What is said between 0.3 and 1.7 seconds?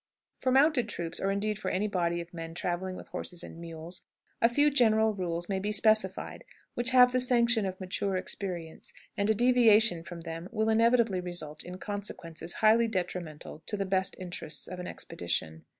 For mounted troops, or, indeed, for